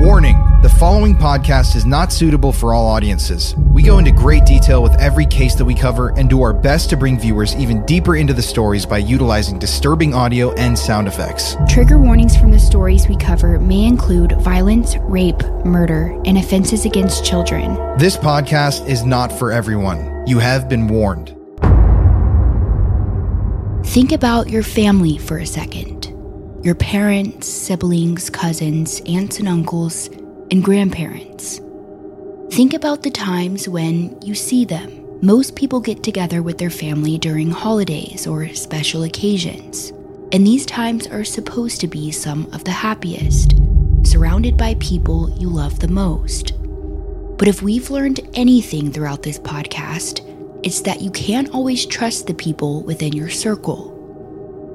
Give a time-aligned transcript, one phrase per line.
[0.00, 3.54] Warning the following podcast is not suitable for all audiences.
[3.56, 6.88] We go into great detail with every case that we cover and do our best
[6.88, 11.54] to bring viewers even deeper into the stories by utilizing disturbing audio and sound effects.
[11.68, 17.22] Trigger warnings from the stories we cover may include violence, rape, murder, and offenses against
[17.22, 17.74] children.
[17.98, 20.26] This podcast is not for everyone.
[20.26, 21.36] You have been warned.
[23.86, 26.09] Think about your family for a second
[26.62, 30.08] your parents, siblings, cousins, aunts and uncles,
[30.50, 31.58] and grandparents.
[32.50, 34.96] Think about the times when you see them.
[35.22, 39.90] Most people get together with their family during holidays or special occasions,
[40.32, 43.54] and these times are supposed to be some of the happiest,
[44.02, 46.52] surrounded by people you love the most.
[47.38, 50.26] But if we've learned anything throughout this podcast,
[50.62, 53.96] it's that you can't always trust the people within your circle.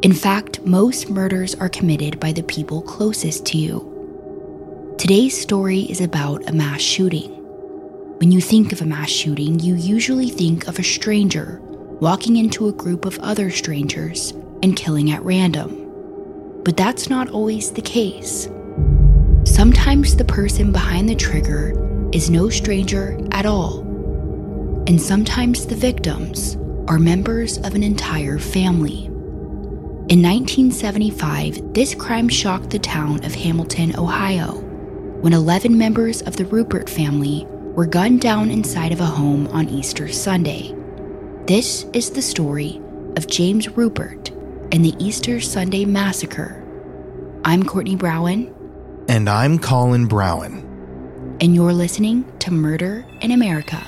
[0.02, 4.96] In fact, most murders are committed by the people closest to you.
[4.98, 7.32] Today's story is about a mass shooting.
[8.20, 11.60] When you think of a mass shooting, you usually think of a stranger
[12.02, 15.82] walking into a group of other strangers and killing at random.
[16.64, 18.50] But that's not always the case.
[19.46, 21.74] Sometimes the person behind the trigger
[22.12, 23.80] is no stranger at all.
[24.88, 26.58] And sometimes the victims
[26.88, 29.10] are members of an entire family.
[30.08, 34.52] In 1975, this crime shocked the town of Hamilton, Ohio,
[35.22, 39.68] when 11 members of the Ruppert family were gunned down inside of a home on
[39.68, 40.76] Easter Sunday.
[41.48, 42.80] This is the story
[43.18, 44.30] of James Ruppert
[44.72, 46.64] and the Easter Sunday Massacre.
[47.44, 48.54] I'm Courtney Browen.
[49.10, 50.60] And I'm Colin Browen.
[51.42, 53.84] And you're listening to Murder in America.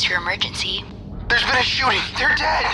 [0.00, 0.82] What's your emergency?
[1.28, 2.00] There's been a shooting.
[2.16, 2.64] They're dead.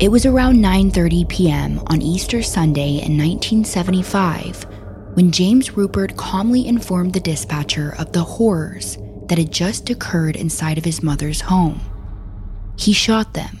[0.00, 1.82] It was around 9:30 p.m.
[1.88, 4.64] on Easter Sunday in 1975
[5.12, 8.96] when James Ruppert calmly informed the dispatcher of the horrors
[9.28, 11.82] that had just occurred inside of his mother's home.
[12.78, 13.58] He shot them,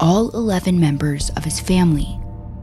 [0.00, 2.18] all 11 members of his family,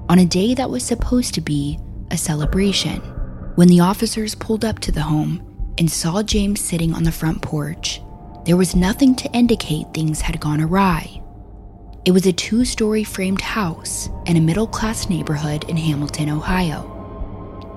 [0.09, 1.79] on a day that was supposed to be
[2.11, 2.99] a celebration.
[3.55, 7.41] When the officers pulled up to the home, and saw James sitting on the front
[7.41, 8.01] porch,
[8.45, 11.21] there was nothing to indicate things had gone awry.
[12.05, 16.89] It was a two story framed house in a middle class neighborhood in Hamilton, Ohio.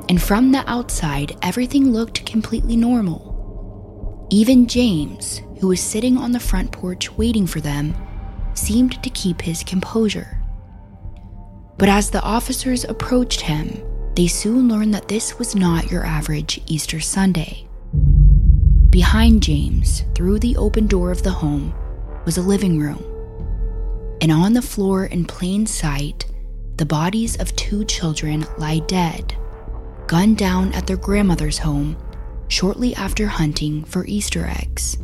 [0.08, 4.26] And from the outside, everything looked completely normal.
[4.30, 7.94] Even James, who was sitting on the front porch waiting for them,
[8.54, 10.40] seemed to keep his composure.
[11.78, 13.82] But as the officers approached him,
[14.16, 17.65] they soon learned that this was not your average Easter Sunday.
[18.96, 21.74] Behind James, through the open door of the home,
[22.24, 23.04] was a living room.
[24.22, 26.24] And on the floor in plain sight,
[26.78, 29.36] the bodies of two children lie dead,
[30.06, 31.94] gunned down at their grandmother's home
[32.48, 34.96] shortly after hunting for Easter eggs.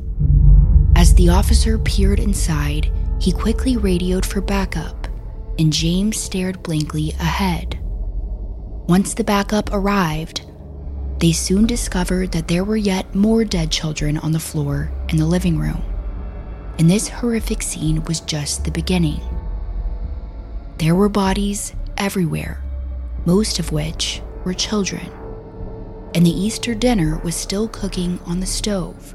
[0.96, 2.90] As the officer peered inside,
[3.20, 5.06] he quickly radioed for backup,
[5.58, 7.78] and James stared blankly ahead.
[8.88, 10.46] Once the backup arrived,
[11.22, 15.24] they soon discovered that there were yet more dead children on the floor in the
[15.24, 15.80] living room.
[16.80, 19.20] And this horrific scene was just the beginning.
[20.78, 22.60] There were bodies everywhere,
[23.24, 25.08] most of which were children.
[26.12, 29.14] And the Easter dinner was still cooking on the stove.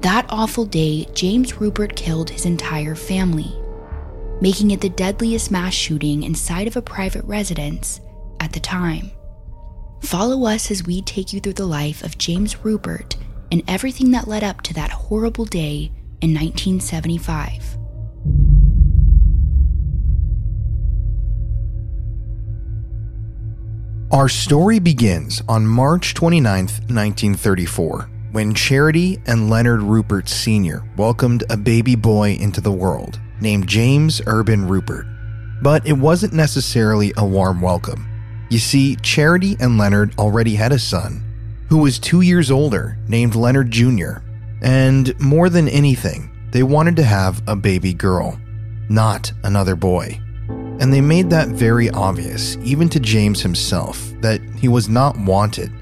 [0.00, 3.56] That awful day, James Ruppert killed his entire family,
[4.40, 8.00] making it the deadliest mass shooting inside of a private residence
[8.40, 9.12] at the time.
[10.00, 13.16] Follow us as we take you through the life of James Ruppert
[13.50, 15.90] and everything that led up to that horrible day
[16.20, 17.76] in 1975.
[24.12, 30.84] Our story begins on March 29, 1934, when Charity and Leonard Ruppert Sr.
[30.96, 35.12] welcomed a baby boy into the world named James Urban Ruppert.
[35.60, 38.15] But it wasn't necessarily a warm welcome.
[38.48, 41.22] You see, Charity and Leonard already had a son
[41.68, 44.18] who was two years older, named Leonard Jr.,
[44.62, 48.38] and more than anything, they wanted to have a baby girl,
[48.88, 50.20] not another boy.
[50.78, 55.72] And they made that very obvious, even to James himself, that he was not wanted,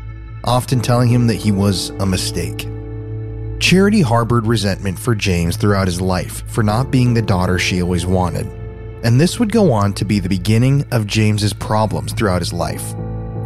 [0.45, 2.67] often telling him that he was a mistake.
[3.61, 8.07] Charity harbored resentment for James throughout his life for not being the daughter she always
[8.07, 8.47] wanted.
[9.05, 12.95] And this would go on to be the beginning of James's problems throughout his life.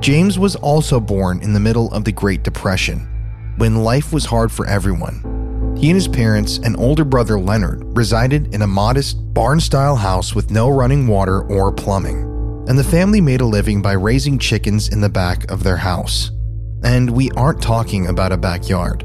[0.01, 3.09] James was also born in the middle of the Great Depression,
[3.57, 5.39] when life was hard for everyone
[5.79, 10.35] he and his parents and older brother Leonard resided in a modest barn style house
[10.35, 12.23] with no running water or plumbing,
[12.69, 16.33] and the family made a living by raising chickens in the back of their house.
[16.83, 19.05] And we aren't talking about a backyard.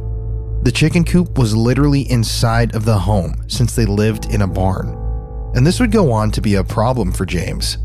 [0.64, 5.03] The chicken coop was literally inside of the home since they lived in a barn.
[5.56, 7.78] And this would go on to be a problem for James.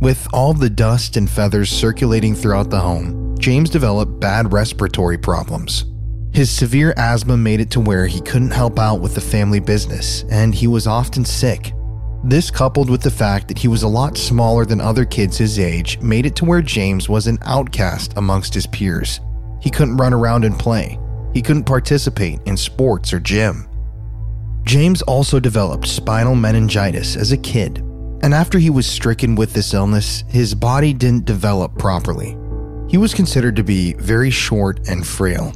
[0.00, 5.86] With all the dust and feathers circulating throughout the home, James developed bad respiratory problems.
[6.32, 10.24] His severe asthma made it to where he couldn't help out with the family business,
[10.30, 11.72] and he was often sick.
[12.24, 15.58] This, coupled with the fact that he was a lot smaller than other kids his
[15.58, 19.20] age, made it to where James was an outcast amongst his peers.
[19.60, 20.98] He couldn't run around and play,
[21.34, 23.68] he couldn't participate in sports or gym.
[24.64, 27.78] James also developed spinal meningitis as a kid,
[28.22, 32.36] and after he was stricken with this illness, his body didn't develop properly.
[32.88, 35.52] He was considered to be very short and frail.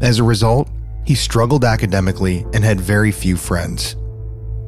[0.00, 0.68] As a result,
[1.06, 3.96] he struggled academically and had very few friends.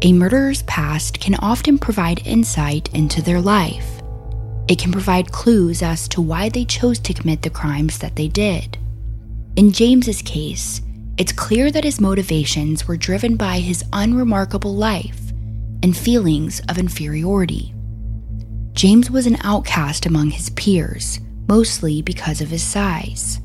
[0.00, 4.00] A murderer's past can often provide insight into their life.
[4.68, 8.28] It can provide clues as to why they chose to commit the crimes that they
[8.28, 8.78] did.
[9.56, 10.80] In James's case,
[11.18, 15.32] it's clear that his motivations were driven by his unremarkable life
[15.82, 17.74] and feelings of inferiority.
[18.72, 23.40] James was an outcast among his peers, mostly because of his size.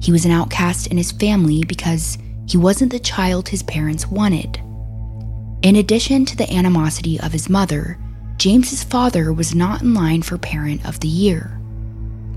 [0.00, 4.58] He was an outcast in his family because he wasn't the child his parents wanted.
[5.62, 7.98] In addition to the animosity of his mother,
[8.36, 11.58] James's father was not in line for Parent of the Year.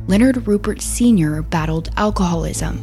[0.07, 1.43] Leonard Ruppert Sr.
[1.43, 2.79] battled alcoholism,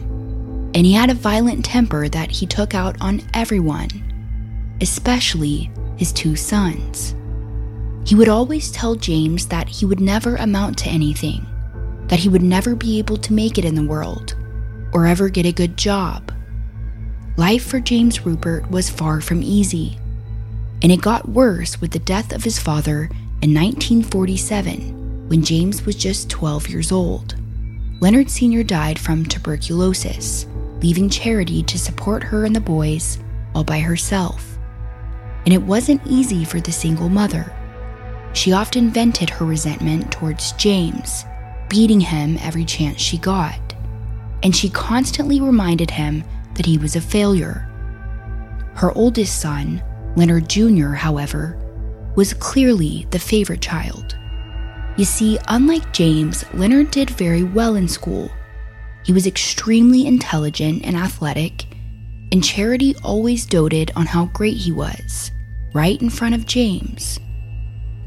[0.78, 3.90] and he had a violent temper that he took out on everyone,
[4.80, 7.16] especially his two sons.
[8.06, 11.44] He would always tell James that he would never amount to anything,
[12.06, 14.36] that he would never be able to make it in the world,
[14.92, 16.32] or ever get a good job.
[17.36, 19.98] Life for James Ruppert was far from easy,
[20.80, 23.10] and it got worse with the death of his father
[23.42, 27.34] in 1947 when James was just 12 years old.
[27.98, 28.62] Leonard Sr.
[28.62, 30.46] died from tuberculosis,
[30.82, 33.18] leaving Charity to support her and the boys
[33.54, 34.58] all by herself.
[35.44, 37.52] And it wasn't easy for the single mother.
[38.34, 41.24] She often vented her resentment towards James,
[41.68, 43.68] beating him every chance she got
[44.42, 47.68] and she constantly reminded him that he was a failure.
[48.74, 49.82] Her oldest son,
[50.16, 51.58] Leonard Jr., however,
[52.14, 54.16] was clearly the favorite child.
[54.96, 58.30] You see, unlike James, Leonard did very well in school.
[59.04, 61.66] He was extremely intelligent and athletic,
[62.32, 65.30] and Charity always doted on how great he was,
[65.72, 67.18] right in front of James.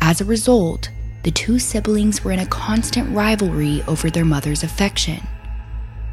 [0.02, 0.90] As a result,
[1.24, 5.22] the two siblings were in a constant rivalry over their mother's affection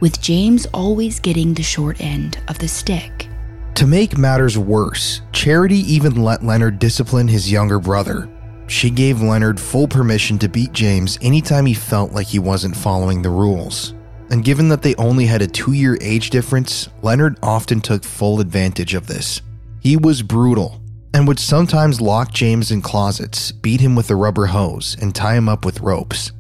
[0.01, 3.29] with James always getting the short end of the stick.
[3.75, 8.29] To make matters worse, Charity even let Leonard discipline his younger brother.
[8.67, 13.23] She gave Leonard full permission to beat James anytime he felt like he wasn't following
[13.23, 13.95] the rules.
[14.31, 18.41] And given that they only had a two year age difference, Leonard often took full
[18.41, 19.41] advantage of this.
[19.81, 20.81] He was brutal
[21.15, 25.35] and would sometimes lock James in closets, beat him with a rubber hose, and tie
[25.35, 26.33] him up with ropes.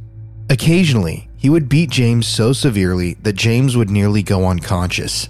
[0.51, 5.29] Occasionally, he would beat James so severely that James would nearly go unconscious.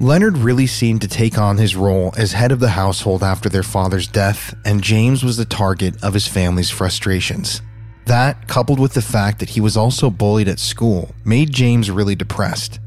[0.00, 3.62] Leonard really seemed to take on his role as head of the household after their
[3.62, 7.62] father's death, and James was the target of his family's frustrations.
[8.06, 12.14] That, coupled with the fact that he was also bullied at school, made James really
[12.14, 12.80] depressed.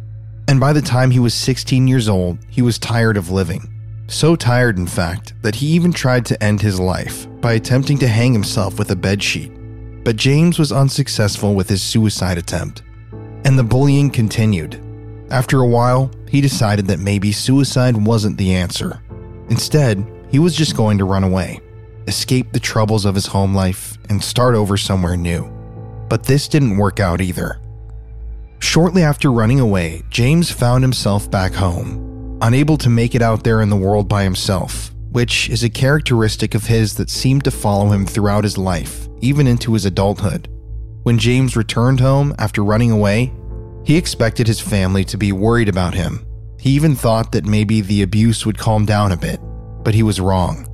[0.47, 3.71] And by the time he was 16 years old, he was tired of living.
[4.07, 8.07] So tired, in fact, that he even tried to end his life by attempting to
[8.07, 10.03] hang himself with a bedsheet.
[10.03, 12.83] But James was unsuccessful with his suicide attempt.
[13.45, 14.79] And the bullying continued.
[15.31, 19.01] After a while, he decided that maybe suicide wasn't the answer.
[19.49, 21.59] Instead, he was just going to run away,
[22.07, 25.45] escape the troubles of his home life, and start over somewhere new.
[26.09, 27.59] But this didn't work out either.
[28.59, 33.61] Shortly after running away, James found himself back home, unable to make it out there
[33.61, 37.91] in the world by himself, which is a characteristic of his that seemed to follow
[37.91, 40.49] him throughout his life, even into his adulthood.
[41.03, 43.31] When James returned home after running away,
[43.83, 46.25] he expected his family to be worried about him.
[46.59, 49.39] He even thought that maybe the abuse would calm down a bit,
[49.83, 50.67] but he was wrong.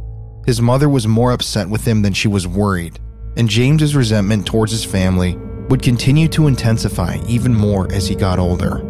[0.45, 3.00] His mother was more upset with him than she was worried,
[3.38, 5.38] and James's resentment towards his family
[5.69, 8.88] would continue to intensify even more as he got older.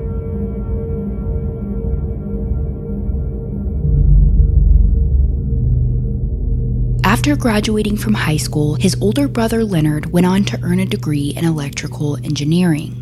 [7.03, 11.33] After graduating from high school, his older brother Leonard went on to earn a degree
[11.35, 12.97] in electrical engineering.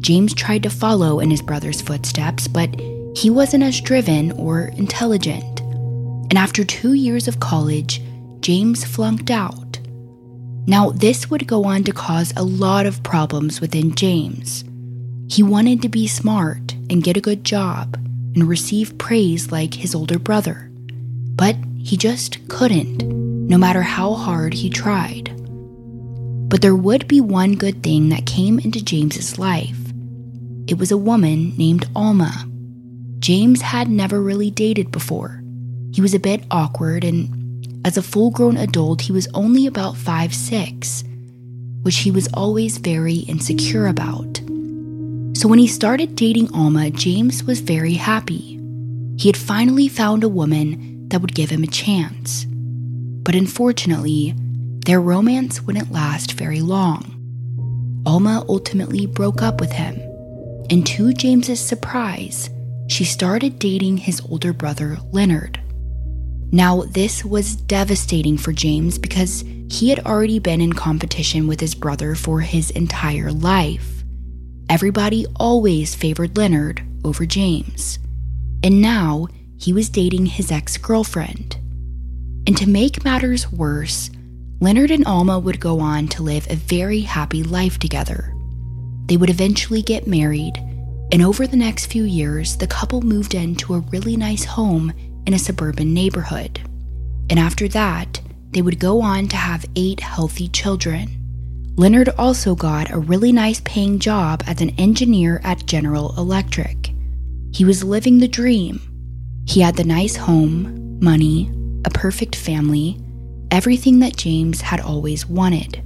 [0.00, 2.68] James tried to follow in his brother's footsteps, but
[3.16, 5.57] he wasn't as driven or intelligent.
[6.30, 8.02] And after two years of college,
[8.40, 9.78] James flunked out.
[10.66, 14.64] Now, this would go on to cause a lot of problems within James.
[15.30, 17.94] He wanted to be smart and get a good job
[18.34, 20.70] and receive praise like his older brother.
[21.34, 23.02] But he just couldn't,
[23.48, 25.34] no matter how hard he tried.
[26.50, 29.78] But there would be one good thing that came into James's life.
[30.66, 32.44] It was a woman named Alma.
[33.20, 35.37] James had never really dated before.
[35.92, 37.38] He was a bit awkward and
[37.84, 41.04] as a full grown adult, he was only about five six,
[41.82, 44.40] which he was always very insecure about.
[45.34, 48.60] So when he started dating Alma, James was very happy.
[49.16, 52.44] He had finally found a woman that would give him a chance.
[52.44, 54.34] But unfortunately,
[54.84, 57.14] their romance wouldn't last very long.
[58.04, 60.00] Alma ultimately broke up with him,
[60.70, 62.50] and to James's surprise,
[62.88, 65.60] she started dating his older brother, Leonard.
[66.50, 71.74] Now, this was devastating for James because he had already been in competition with his
[71.74, 74.02] brother for his entire life.
[74.70, 77.98] Everybody always favored Leonard over James.
[78.62, 79.28] And now
[79.58, 81.56] he was dating his ex girlfriend.
[82.46, 84.10] And to make matters worse,
[84.60, 88.34] Leonard and Alma would go on to live a very happy life together.
[89.06, 90.56] They would eventually get married,
[91.12, 94.92] and over the next few years, the couple moved into a really nice home
[95.28, 96.58] in a suburban neighborhood.
[97.28, 98.18] And after that,
[98.52, 101.74] they would go on to have eight healthy children.
[101.76, 106.94] Leonard also got a really nice paying job as an engineer at General Electric.
[107.52, 108.80] He was living the dream.
[109.46, 111.52] He had the nice home, money,
[111.84, 112.98] a perfect family,
[113.50, 115.82] everything that James had always wanted.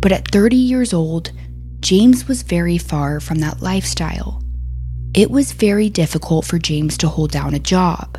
[0.00, 1.32] But at 30 years old,
[1.80, 4.42] James was very far from that lifestyle.
[5.12, 8.16] It was very difficult for James to hold down a job.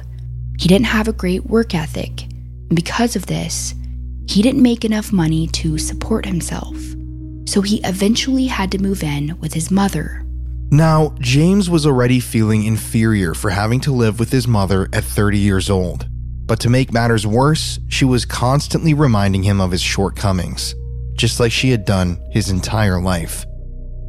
[0.58, 3.74] He didn't have a great work ethic, and because of this,
[4.28, 6.76] he didn't make enough money to support himself.
[7.48, 10.26] So he eventually had to move in with his mother.
[10.72, 15.38] Now, James was already feeling inferior for having to live with his mother at 30
[15.38, 16.08] years old.
[16.48, 20.74] But to make matters worse, she was constantly reminding him of his shortcomings,
[21.14, 23.46] just like she had done his entire life.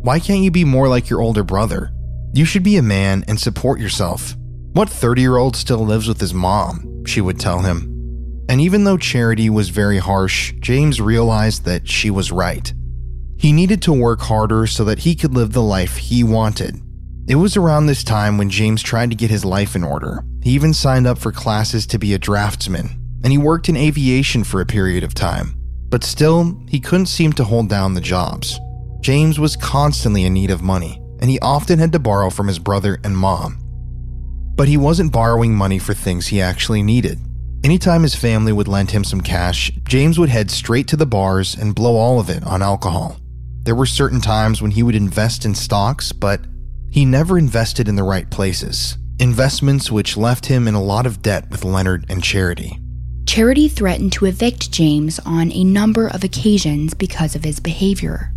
[0.02, 1.92] Why can't you be more like your older brother?
[2.32, 4.34] You should be a man and support yourself.
[4.76, 7.06] What 30 year old still lives with his mom?
[7.06, 8.44] She would tell him.
[8.46, 12.74] And even though Charity was very harsh, James realized that she was right.
[13.38, 16.78] He needed to work harder so that he could live the life he wanted.
[17.26, 20.22] It was around this time when James tried to get his life in order.
[20.42, 24.44] He even signed up for classes to be a draftsman, and he worked in aviation
[24.44, 25.54] for a period of time.
[25.88, 28.60] But still, he couldn't seem to hold down the jobs.
[29.00, 32.58] James was constantly in need of money, and he often had to borrow from his
[32.58, 33.62] brother and mom.
[34.56, 37.20] But he wasn't borrowing money for things he actually needed.
[37.62, 41.54] Anytime his family would lend him some cash, James would head straight to the bars
[41.54, 43.18] and blow all of it on alcohol.
[43.64, 46.40] There were certain times when he would invest in stocks, but
[46.90, 48.96] he never invested in the right places.
[49.18, 52.78] Investments which left him in a lot of debt with Leonard and Charity.
[53.26, 58.32] Charity threatened to evict James on a number of occasions because of his behavior.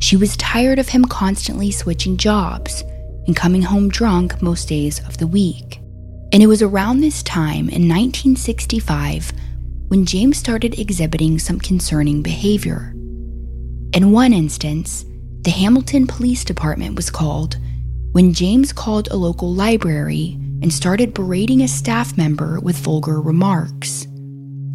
[0.00, 2.84] She was tired of him constantly switching jobs
[3.26, 5.78] and coming home drunk most days of the week.
[6.32, 9.32] And it was around this time in 1965
[9.88, 12.92] when James started exhibiting some concerning behavior.
[13.92, 15.04] In one instance,
[15.42, 17.58] the Hamilton Police Department was called
[18.12, 24.06] when James called a local library and started berating a staff member with vulgar remarks.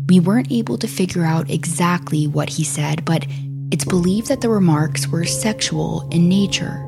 [0.10, 3.26] We weren't able to figure out exactly what he said, but
[3.72, 6.87] it's believed that the remarks were sexual in nature.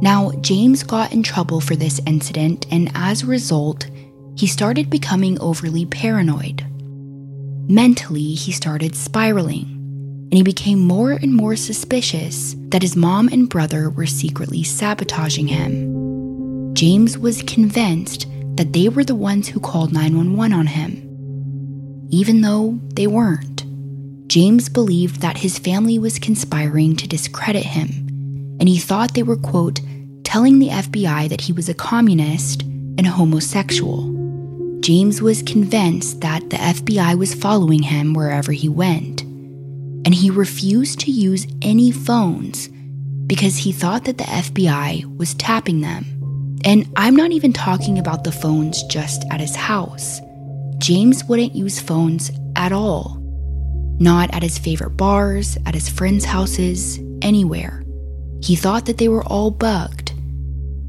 [0.00, 3.88] Now, James got in trouble for this incident, and as a result,
[4.36, 6.64] he started becoming overly paranoid.
[7.68, 9.64] Mentally, he started spiraling,
[10.30, 15.48] and he became more and more suspicious that his mom and brother were secretly sabotaging
[15.48, 16.74] him.
[16.74, 22.78] James was convinced that they were the ones who called 911 on him, even though
[22.94, 23.64] they weren't.
[24.28, 27.88] James believed that his family was conspiring to discredit him,
[28.60, 29.80] and he thought they were, quote,
[30.28, 34.14] telling the FBI that he was a communist and homosexual.
[34.80, 41.00] James was convinced that the FBI was following him wherever he went, and he refused
[41.00, 42.68] to use any phones
[43.26, 46.04] because he thought that the FBI was tapping them.
[46.62, 50.20] And I'm not even talking about the phones just at his house.
[50.76, 53.16] James wouldn't use phones at all.
[53.98, 57.82] Not at his favorite bars, at his friends' houses, anywhere.
[58.42, 60.07] He thought that they were all bugged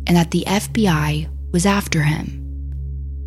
[0.10, 2.40] and that the FBI was after him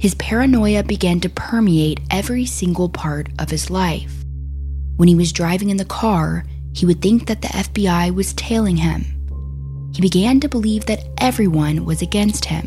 [0.03, 4.13] his paranoia began to permeate every single part of his life.
[4.97, 8.77] When he was driving in the car, he would think that the FBI was tailing
[8.77, 9.05] him.
[9.95, 12.67] He began to believe that everyone was against him,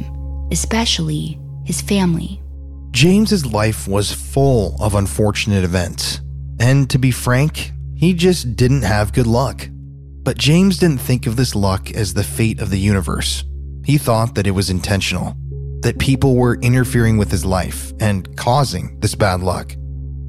[0.49, 2.41] especially his family.
[2.91, 6.21] James's life was full of unfortunate events,
[6.61, 9.67] and to be frank, he just didn't have good luck.
[10.23, 13.43] But James didn't think of this luck as the fate of the universe.
[13.85, 15.35] He thought that it was intentional
[15.85, 19.75] that people were interfering with his life and causing this bad luck.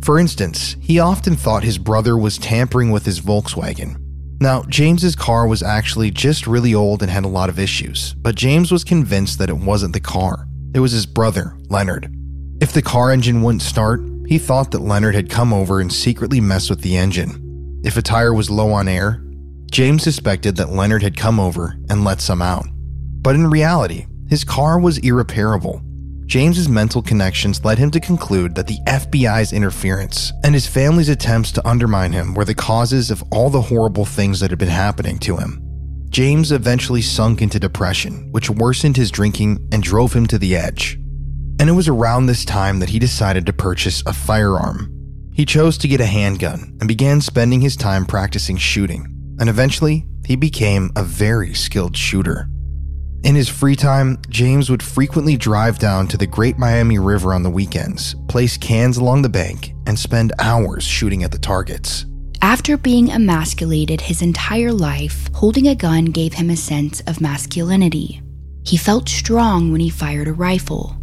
[0.02, 3.96] For instance, he often thought his brother was tampering with his Volkswagen.
[4.38, 8.34] Now, James's car was actually just really old and had a lot of issues, but
[8.34, 10.46] James was convinced that it wasn't the car.
[10.74, 12.14] It was his brother, Leonard.
[12.60, 16.38] If the car engine wouldn't start, he thought that Leonard had come over and secretly
[16.38, 17.80] messed with the engine.
[17.82, 19.24] If a tire was low on air,
[19.70, 22.66] James suspected that Leonard had come over and let some out.
[23.26, 25.82] But in reality, his car was irreparable.
[26.26, 31.50] James's mental connections led him to conclude that the FBI's interference and his family's attempts
[31.50, 35.18] to undermine him were the causes of all the horrible things that had been happening
[35.18, 35.60] to him.
[36.08, 40.94] James eventually sunk into depression, which worsened his drinking and drove him to the edge.
[41.58, 44.88] And it was around this time that he decided to purchase a firearm.
[45.34, 49.04] He chose to get a handgun and began spending his time practicing shooting,
[49.40, 52.48] and eventually, he became a very skilled shooter.
[53.26, 57.42] In his free time, James would frequently drive down to the Great Miami River on
[57.42, 62.06] the weekends, place cans along the bank, and spend hours shooting at the targets.
[62.40, 68.22] After being emasculated his entire life, holding a gun gave him a sense of masculinity.
[68.64, 70.96] He felt strong when he fired a rifle.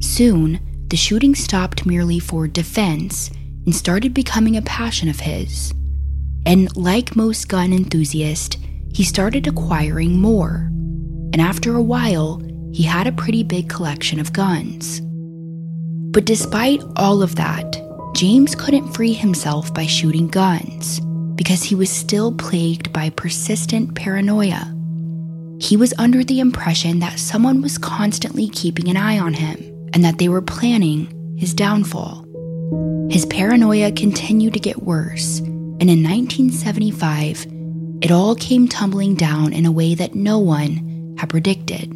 [0.00, 3.30] Soon, the shooting stopped merely for defense
[3.64, 5.72] and started becoming a passion of his.
[6.44, 8.58] And like most gun enthusiasts,
[8.92, 10.68] he started acquiring more
[11.32, 12.42] and after a while,
[12.72, 15.00] he had a pretty big collection of guns.
[16.12, 17.80] But despite all of that,
[18.14, 21.00] James couldn't free himself by shooting guns
[21.34, 24.74] because he was still plagued by persistent paranoia.
[25.60, 29.58] He was under the impression that someone was constantly keeping an eye on him
[29.94, 32.26] and that they were planning his downfall.
[33.10, 37.46] His paranoia continued to get worse, and in 1975,
[38.02, 40.91] it all came tumbling down in a way that no one
[41.22, 41.88] had predicted.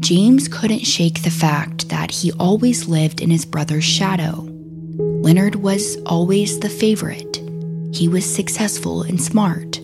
[0.00, 4.46] James couldn't shake the fact that he always lived in his brother's shadow.
[5.22, 7.38] Leonard was always the favorite.
[7.90, 9.80] He was successful and smart.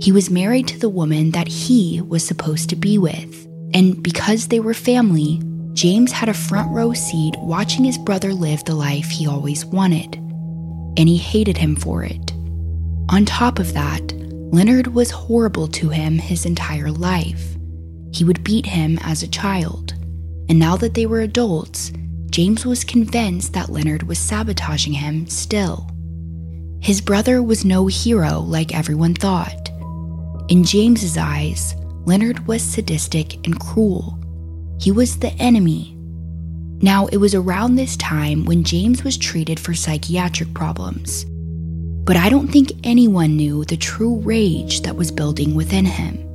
[0.00, 3.46] He was married to the woman that he was supposed to be with.
[3.72, 5.40] And because they were family,
[5.74, 10.16] James had a front row seat watching his brother live the life he always wanted.
[10.16, 12.32] And he hated him for it.
[13.10, 14.02] On top of that,
[14.50, 17.54] Leonard was horrible to him his entire life.
[18.12, 19.94] He would beat him as a child.
[20.48, 21.92] And now that they were adults,
[22.30, 25.90] James was convinced that Leonard was sabotaging him still.
[26.80, 29.70] His brother was no hero like everyone thought.
[30.48, 34.18] In James's eyes, Leonard was sadistic and cruel.
[34.80, 35.94] He was the enemy.
[36.80, 41.24] Now, it was around this time when James was treated for psychiatric problems.
[42.04, 46.27] But I don't think anyone knew the true rage that was building within him.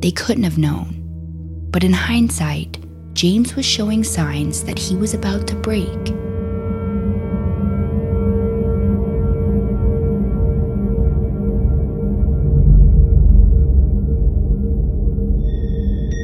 [0.00, 0.96] They couldn't have known.
[1.70, 2.78] But in hindsight,
[3.12, 5.88] James was showing signs that he was about to break.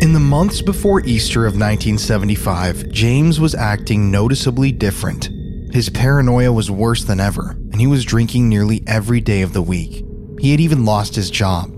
[0.02, 5.28] In the months before Easter of 1975, James was acting noticeably different.
[5.74, 9.62] His paranoia was worse than ever, and he was drinking nearly every day of the
[9.62, 10.04] week.
[10.38, 11.75] He had even lost his job,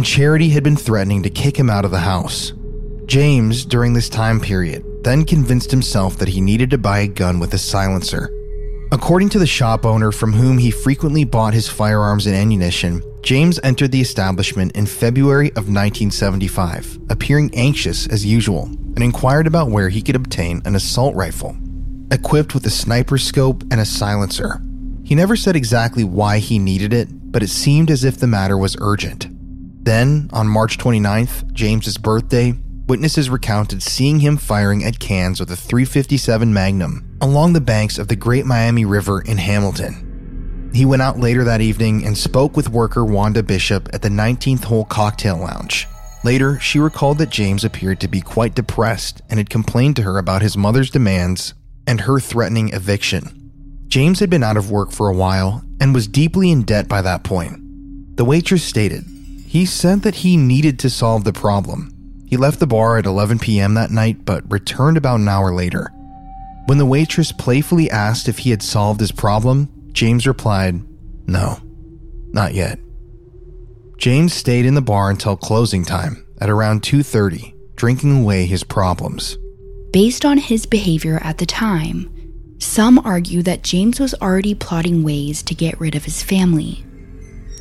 [0.00, 2.54] and Charity had been threatening to kick him out of the house.
[3.04, 7.38] James, during this time period, then convinced himself that he needed to buy a gun
[7.38, 8.30] with a silencer.
[8.92, 13.60] According to the shop owner from whom he frequently bought his firearms and ammunition, James
[13.62, 19.90] entered the establishment in February of 1975, appearing anxious as usual, and inquired about where
[19.90, 21.54] he could obtain an assault rifle.
[22.10, 24.62] Equipped with a sniper scope and a silencer.
[25.04, 28.56] He never said exactly why he needed it, but it seemed as if the matter
[28.56, 29.28] was urgent.
[29.82, 32.54] Then, on March 29th, James's birthday,
[32.86, 38.08] witnesses recounted seeing him firing at cans with a 357 Magnum along the banks of
[38.08, 40.70] the Great Miami River in Hamilton.
[40.74, 44.64] He went out later that evening and spoke with worker Wanda Bishop at the 19th
[44.64, 45.88] Hole Cocktail Lounge.
[46.24, 50.18] Later, she recalled that James appeared to be quite depressed and had complained to her
[50.18, 51.54] about his mother's demands
[51.86, 53.86] and her threatening eviction.
[53.88, 57.00] James had been out of work for a while and was deeply in debt by
[57.02, 57.56] that point.
[58.16, 59.04] The waitress stated,
[59.50, 61.96] he said that he needed to solve the problem
[62.30, 63.74] he left the bar at 11 p.m.
[63.74, 65.92] that night but returned about an hour later.
[66.66, 70.80] When the waitress playfully asked if he had solved his problem, James replied,
[71.26, 71.58] No,
[72.32, 72.78] not yet.
[73.98, 79.36] James stayed in the bar until closing time at around 2:30, drinking away his problems.
[79.92, 82.08] Based on his behavior at the time,
[82.60, 86.84] some argue that James was already plotting ways to get rid of his family.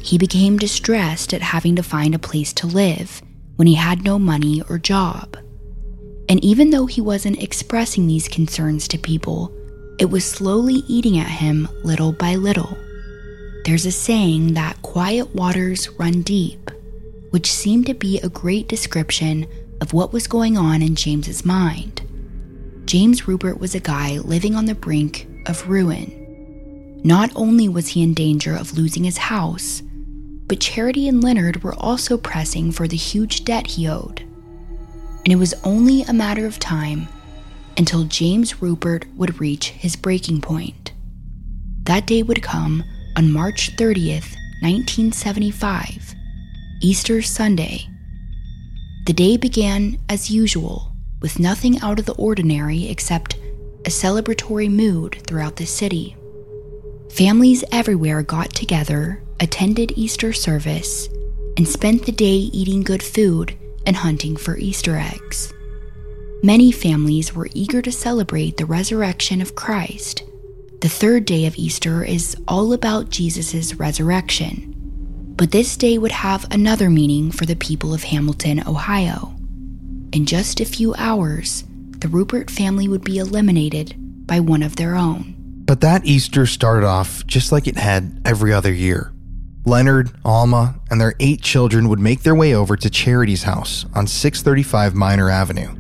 [0.02, 3.22] He became distressed at having to find a place to live
[3.58, 5.38] when he had no money or job.
[6.30, 9.54] And even though he wasn't expressing these concerns to people,
[10.00, 12.78] it was slowly eating at him little by little.
[13.66, 16.72] There's a saying that quiet waters run deep,
[17.32, 19.46] which seemed to be a great description
[19.82, 22.02] of what was going on in James's mind.
[22.86, 26.16] James Ruppert was a guy living on the brink of ruin.
[27.04, 29.84] Not only was he in danger of losing his house,
[30.50, 34.22] but Charity and Leonard were also pressing for the huge debt he owed.
[35.24, 37.08] And it was only a matter of time
[37.78, 40.92] until James Ruppert would reach his breaking point.
[41.84, 42.84] That day would come
[43.16, 46.16] on March 30th, 1975,
[46.82, 47.88] Easter Sunday.
[49.06, 53.36] The day began as usual, with nothing out of the ordinary except
[53.86, 56.16] a celebratory mood throughout the city.
[57.12, 61.10] Families everywhere got together attended Easter service,
[61.58, 65.54] and spent the day eating good food and hunting for Easter eggs.
[66.42, 70.24] Many families were eager to celebrate the resurrection of Christ.
[70.82, 74.74] The third day of Easter is all about Jesus' resurrection.
[75.36, 79.36] But this day would have another meaning for the people of Hamilton, Ohio.
[80.14, 84.96] In just a few hours, the Ruppert family would be eliminated by one of their
[84.96, 85.36] own.
[85.66, 89.12] But that Easter started off just like it had every other year.
[89.70, 94.08] Leonard, Alma, and their eight children would make their way over to Charity's house on
[94.08, 95.76] 635 Minor Avenue.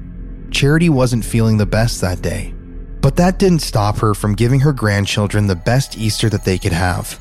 [0.52, 2.54] Charity wasn't feeling the best that day,
[3.02, 6.71] but that didn't stop her from giving her grandchildren the best Easter that they could
[6.71, 7.19] have.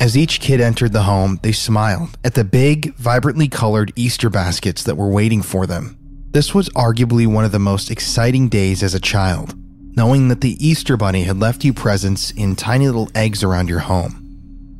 [0.00, 4.82] As each kid entered the home, they smiled at the big, vibrantly colored Easter baskets
[4.82, 5.96] that were waiting for them.
[6.32, 9.54] This was arguably one of the most exciting days as a child,
[9.96, 13.78] knowing that the Easter Bunny had left you presents in tiny little eggs around your
[13.78, 14.27] home.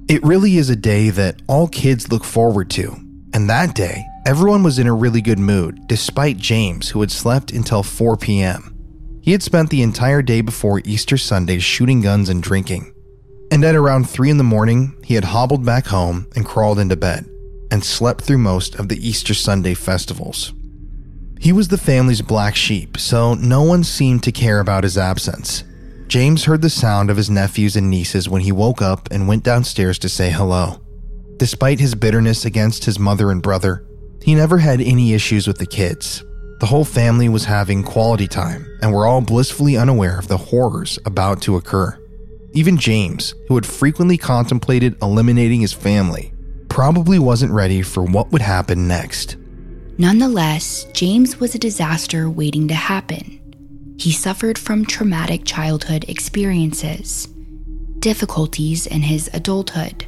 [0.09, 2.97] It really is a day that all kids look forward to,
[3.35, 7.53] and that day, everyone was in a really good mood, despite James, who had slept
[7.53, 8.75] until 4 p.m.
[9.21, 12.95] He had spent the entire day before Easter Sunday shooting guns and drinking.
[13.51, 16.97] And at around 3 in the morning, he had hobbled back home and crawled into
[16.97, 17.29] bed,
[17.71, 20.55] and slept through most of the Easter Sunday festivals.
[21.39, 25.65] He was the family's black sheep, so no one seemed to care about his absence.
[26.09, 29.45] James heard the sound of his nephews and nieces when he woke up and went
[29.45, 30.81] downstairs to say hello.
[31.37, 33.87] Despite his bitterness against his mother and brother,
[34.23, 36.25] he never had any issues with the kids.
[36.61, 40.99] The whole family was having quality time and were all blissfully unaware of the horrors
[41.05, 41.97] about to occur.
[42.55, 46.33] Even James, who had frequently contemplated eliminating his family,
[46.71, 49.37] probably wasn't ready for what would happen next.
[49.99, 53.38] Nonetheless, James was a disaster waiting to happen.
[53.99, 57.29] He suffered from traumatic childhood experiences.
[57.99, 60.07] difficulties in his adulthood,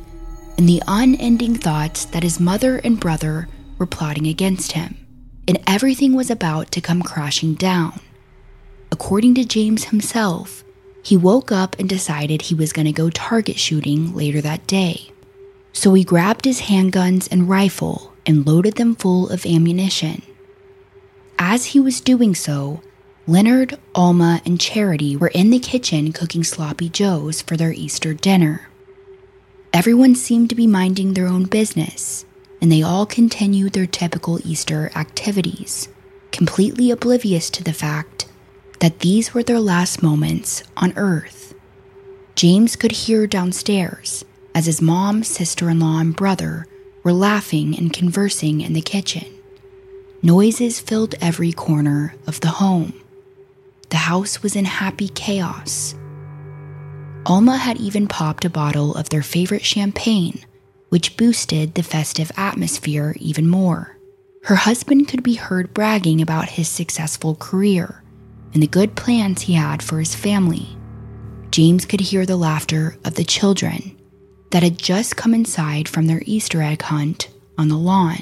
[0.56, 3.48] and the unending thoughts that his mother and brother
[3.78, 4.96] were plotting against him,
[5.48, 7.98] and everything was about to come crashing down.
[8.92, 10.62] According to James himself,
[11.02, 15.10] he woke up and decided he was going to go target shooting later that day.
[15.72, 20.22] So he grabbed his handguns and rifle and loaded them full of ammunition.
[21.38, 22.82] As he was doing so,
[23.30, 28.68] Leonard, Alma, and Charity were in the kitchen cooking sloppy joes for their Easter dinner.
[29.72, 32.24] Everyone seemed to be minding their own business,
[32.60, 35.88] and they all continued their typical Easter activities,
[36.32, 38.26] completely oblivious to the fact
[38.80, 41.54] that these were their last moments on Earth.
[42.34, 44.24] James could hear downstairs
[44.56, 46.66] as his mom, sister in law, and brother
[47.04, 49.26] were laughing and conversing in the kitchen.
[50.20, 52.99] Noises filled every corner of the home.
[53.90, 55.94] The house was in happy chaos.
[57.26, 60.44] Alma had even popped a bottle of their favorite champagne,
[60.88, 63.96] which boosted the festive atmosphere even more.
[64.44, 68.02] Her husband could be heard bragging about his successful career
[68.54, 70.68] and the good plans he had for his family.
[71.50, 73.96] James could hear the laughter of the children
[74.50, 78.18] that had just come inside from their Easter egg hunt on the lawn.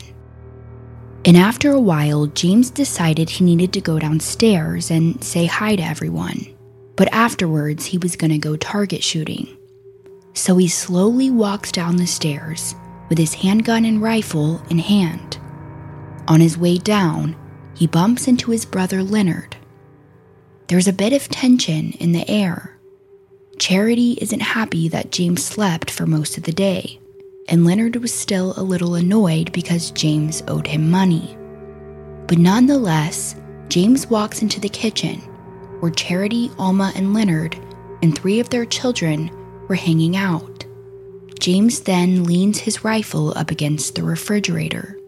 [1.29, 5.83] And after a while, James decided he needed to go downstairs and say hi to
[5.83, 6.47] everyone.
[6.97, 9.47] But afterwards, he was going to go target shooting.
[10.33, 12.75] So he slowly walks down the stairs
[13.11, 15.37] with his handgun and rifle in hand.
[16.29, 17.37] On his way down,
[17.77, 19.55] he bumps into his brother Leonard.
[20.69, 22.79] There's a bit of tension in the air
[23.59, 27.01] Charity isn't happy that James slept for most of the day,
[27.49, 31.37] and Leonard was still a little annoyed because James owed him money.
[32.27, 33.35] But nonetheless,
[33.69, 35.21] James walks into the kitchen
[35.81, 37.57] where Charity, Alma, and Leonard
[38.03, 39.31] and three of their children
[39.69, 40.65] were hanging out.
[41.39, 44.99] James then leans his rifle up against the refrigerator.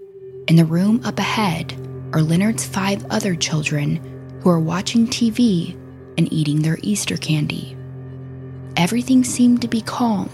[0.48, 1.74] In the room up ahead
[2.12, 3.96] are Leonard's five other children
[4.42, 5.76] who are watching TV
[6.16, 7.76] and eating their Easter candy
[8.80, 10.30] everything seemed to be calm.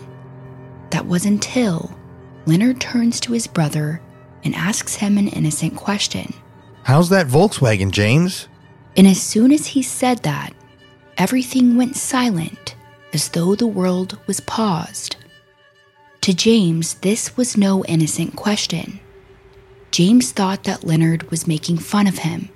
[0.91, 1.97] That was until
[2.47, 4.01] Leonard turns to his brother
[4.45, 6.33] and asks him an innocent question.
[6.85, 8.49] How's that Volkswagen, James?
[8.97, 10.53] And as soon as he said that,
[11.19, 12.77] everything went silent
[13.13, 15.17] as though the world was paused.
[16.23, 19.01] To James, this was no innocent question.
[19.91, 22.49] James thought that Leonard was making fun of him,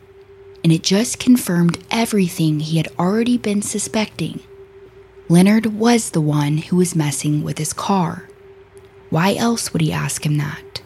[0.63, 4.41] and it just confirmed everything he had already been suspecting.
[5.31, 8.29] Leonard was the one who was messing with his car.
[9.11, 10.83] Why else would he ask him that?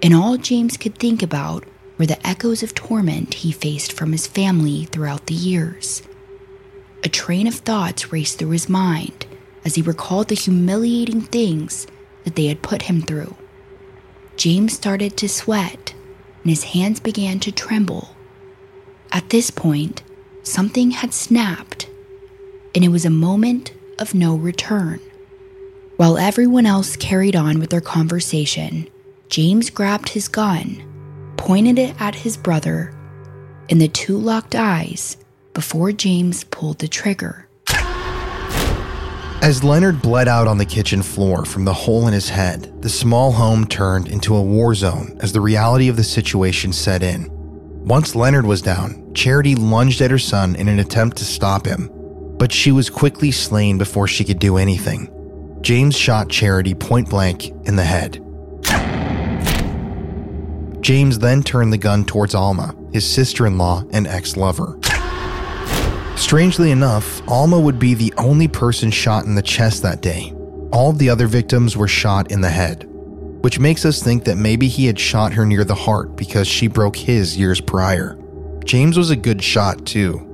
[0.00, 1.64] And all James could think about
[1.98, 6.04] were the echoes of torment he faced from his family throughout the years.
[7.02, 9.26] A train of thoughts raced through his mind
[9.64, 11.88] as he recalled the humiliating things
[12.22, 13.34] that they had put him through.
[14.36, 15.92] James started to sweat
[16.44, 18.14] and his hands began to tremble.
[19.10, 20.04] At this point,
[20.44, 21.88] something had snapped
[22.74, 25.00] and it was a moment of no return.
[25.96, 28.88] While everyone else carried on with their conversation,
[29.28, 30.82] James grabbed his gun,
[31.36, 32.94] pointed it at his brother,
[33.68, 35.16] and the two locked eyes
[35.54, 37.48] before James pulled the trigger.
[39.40, 42.88] As Leonard bled out on the kitchen floor from the hole in his head, the
[42.88, 47.28] small home turned into a war zone as the reality of the situation set in.
[47.84, 51.88] Once Leonard was down, Charity lunged at her son in an attempt to stop him,
[52.38, 55.12] but she was quickly slain before she could do anything.
[55.60, 58.24] James shot Charity point blank in the head.
[60.80, 64.78] James then turned the gun towards Alma, his sister in law and ex lover.
[66.16, 70.32] Strangely enough, Alma would be the only person shot in the chest that day.
[70.72, 72.84] All the other victims were shot in the head,
[73.42, 76.66] which makes us think that maybe he had shot her near the heart because she
[76.68, 78.18] broke his years prior.
[78.64, 80.27] James was a good shot, too,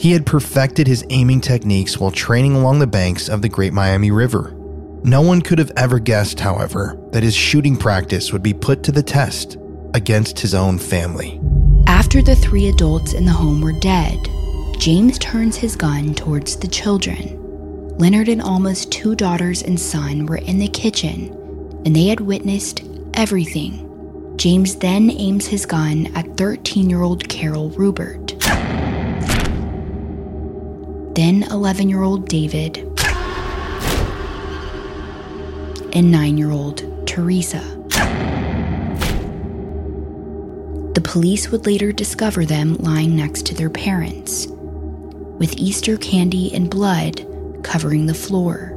[0.00, 4.10] he had perfected his aiming techniques while training along the banks of the Great Miami
[4.10, 4.56] River.
[5.04, 8.92] No one could have ever guessed, however, that his shooting practice would be put to
[8.92, 9.58] the test
[9.92, 11.38] against his own family.
[11.86, 14.16] After the three adults in the home were dead,
[14.78, 17.36] James turns his gun towards the children.
[17.98, 21.28] Leonard and Alma's two daughters and son were in the kitchen,
[21.84, 22.82] and they had witnessed
[23.12, 23.86] everything.
[24.38, 28.40] James then aims his gun at 13 year old Carol Ruppert
[31.20, 32.78] then 11 year old David,
[35.92, 37.60] and 9 year old Teresa.
[40.94, 46.70] The police would later discover them lying next to their parents, with Easter candy and
[46.70, 47.26] blood
[47.62, 48.74] covering the floor.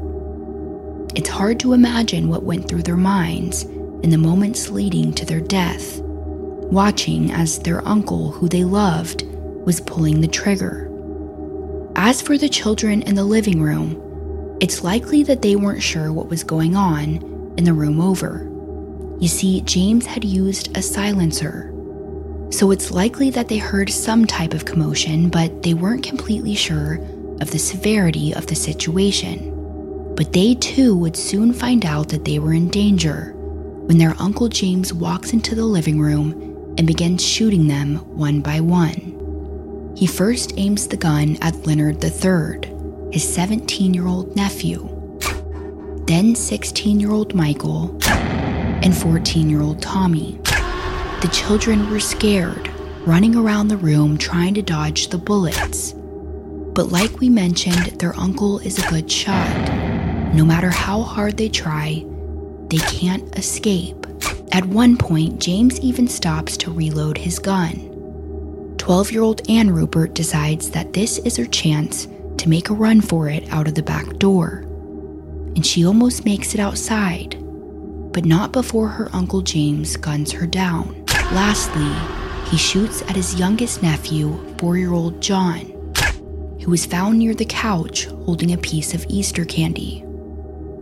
[1.16, 5.40] It's hard to imagine what went through their minds in the moments leading to their
[5.40, 9.24] death, watching as their uncle, who they loved,
[9.66, 10.93] was pulling the trigger.
[12.06, 16.28] As for the children in the living room, it's likely that they weren't sure what
[16.28, 18.46] was going on in the room over.
[19.22, 21.74] You see, James had used a silencer,
[22.50, 26.96] so it's likely that they heard some type of commotion, but they weren't completely sure
[27.39, 30.13] of the severity of the situation.
[30.18, 33.32] But they too would soon find out that they were in danger
[33.86, 38.60] when their Uncle James walks into the living room and begins shooting them one by
[38.60, 39.12] one.
[39.96, 42.72] He first aims the gun at Leonard III,
[43.12, 44.90] his 17 year old nephew,
[46.08, 50.40] then 16 year old Michael, and 14 year old Tommy.
[51.22, 52.70] The children were scared,
[53.06, 55.94] running around the room trying to dodge the bullets.
[55.94, 59.48] But like we mentioned, their uncle is a good shot.
[60.34, 62.04] No matter how hard they try,
[62.68, 64.08] they can't escape.
[64.52, 67.93] At one point, James even stops to reload his gun.
[68.84, 73.00] 12 year old Ann Ruppert decides that this is her chance to make a run
[73.00, 74.65] for it out of the back door.
[75.56, 77.38] And she almost makes it outside,
[78.12, 81.02] but not before her Uncle James guns her down.
[81.32, 81.89] Lastly,
[82.50, 85.62] he shoots at his youngest nephew, four year old John,
[86.62, 90.04] who was found near the couch holding a piece of Easter candy.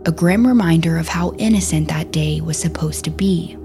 [0.06, 3.56] A grim reminder of how innocent that day was supposed to be.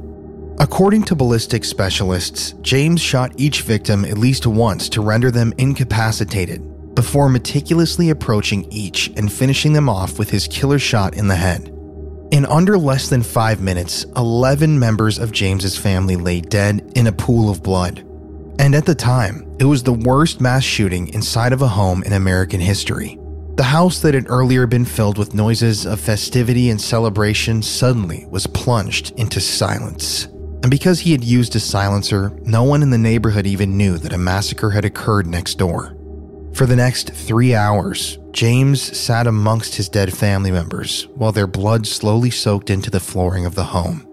[0.59, 6.95] According to ballistic specialists, James shot each victim at least once to render them incapacitated
[6.95, 11.71] before meticulously approaching each and finishing them off with his killer shot in the head.
[12.31, 17.11] In under less than five minutes, 11 members of James's family lay dead in a
[17.11, 17.99] pool of blood.
[18.57, 22.13] And at the time, it was the worst mass shooting inside of a home in
[22.13, 23.19] American history.
[23.57, 28.47] The house that had earlier been filled with noises of festivity and celebration suddenly was
[28.47, 30.27] plunged into silence.
[30.61, 34.13] And because he had used a silencer, no one in the neighborhood even knew that
[34.13, 35.95] a massacre had occurred next door.
[36.53, 41.85] For the next three hours, James sat amongst his dead family members while their blood
[41.85, 44.07] slowly soaked into the flooring of the home,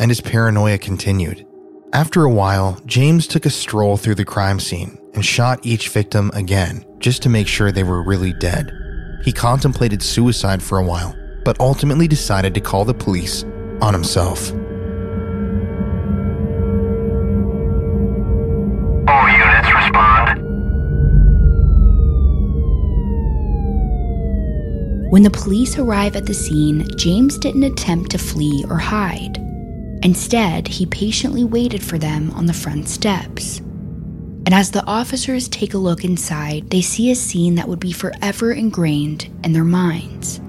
[0.00, 1.46] and his paranoia continued.
[1.92, 6.30] After a while, James took a stroll through the crime scene and shot each victim
[6.32, 8.72] again just to make sure they were really dead.
[9.22, 13.44] He contemplated suicide for a while, but ultimately decided to call the police
[13.82, 14.52] on himself.
[25.12, 29.36] When the police arrive at the scene, James didn't attempt to flee or hide.
[30.02, 33.58] Instead, he patiently waited for them on the front steps.
[33.58, 37.92] And as the officers take a look inside, they see a scene that would be
[37.92, 40.40] forever ingrained in their minds.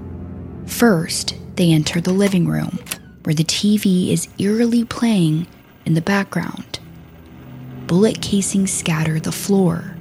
[0.64, 2.78] First, they enter the living room,
[3.24, 5.46] where the TV is eerily playing
[5.84, 6.78] in the background.
[7.86, 9.94] Bullet casings scatter the floor.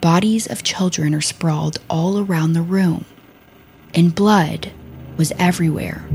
[0.00, 3.04] Bodies of children are sprawled all around the room,
[3.98, 4.70] and blood
[5.16, 6.08] was everywhere.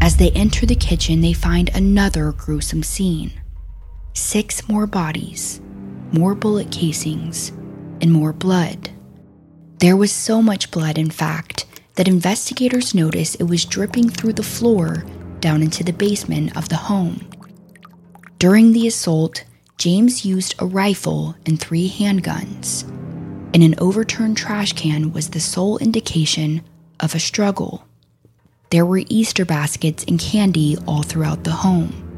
[0.00, 3.32] As they enter the kitchen, they find another gruesome scene
[4.14, 5.60] six more bodies,
[6.12, 7.50] more bullet casings,
[8.00, 8.90] and more blood.
[9.78, 14.42] There was so much blood, in fact, that investigators noticed it was dripping through the
[14.42, 15.04] floor
[15.40, 17.28] down into the basement of the home.
[18.38, 19.44] During the assault,
[19.76, 22.84] James used a rifle and three handguns,
[23.54, 26.62] and an overturned trash can was the sole indication
[27.00, 27.86] of a struggle.
[28.70, 32.08] There were Easter baskets and candy all throughout the home.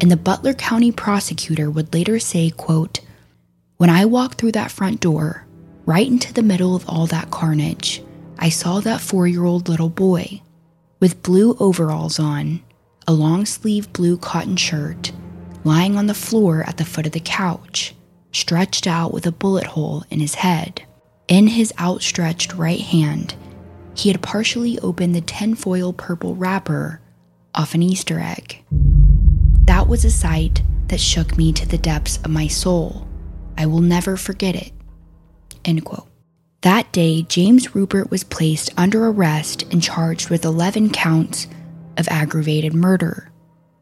[0.00, 3.00] And the Butler County prosecutor would later say, quote,
[3.76, 5.46] When I walked through that front door,
[5.84, 8.02] right into the middle of all that carnage,
[8.38, 10.40] I saw that four year old little boy
[11.00, 12.62] with blue overalls on,
[13.08, 15.10] a long sleeved blue cotton shirt,
[15.64, 17.94] lying on the floor at the foot of the couch,
[18.32, 20.82] stretched out with a bullet hole in his head.
[21.28, 23.34] In his outstretched right hand,
[23.94, 27.00] he had partially opened the tinfoil purple wrapper
[27.54, 28.64] off an Easter egg.
[29.64, 33.06] That was a sight that shook me to the depths of my soul.
[33.56, 34.72] I will never forget it.
[35.64, 36.08] End quote.
[36.62, 41.46] That day, James Ruppert was placed under arrest and charged with 11 counts
[41.96, 43.30] of aggravated murder.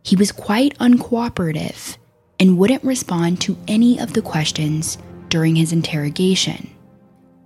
[0.04, 1.96] He was quite uncooperative
[2.40, 6.70] and wouldn't respond to any of the questions during his interrogation.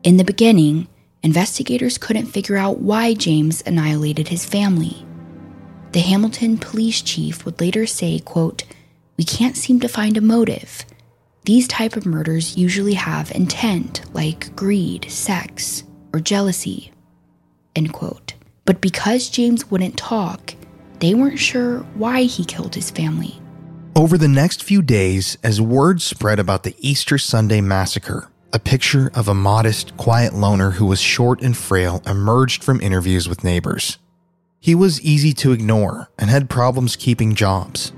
[0.02, 0.88] In the beginning,
[1.22, 5.06] investigators couldn't figure out why James annihilated his family.
[5.92, 8.64] The Hamilton police chief would later say, quote,
[9.16, 10.84] "We can't seem to find a motive.
[11.44, 16.92] These type of murders usually have intent like greed, sex, or jealousy."
[17.74, 18.34] end quote.
[18.64, 20.54] But because James wouldn't talk,
[21.00, 23.41] they weren't sure why he killed his family.
[23.94, 29.10] Over the next few days, as word spread about the Easter Sunday massacre, a picture
[29.14, 33.98] of a modest, quiet loner who was short and frail emerged from interviews with neighbors.
[34.60, 37.92] He was easy to ignore and had problems keeping jobs.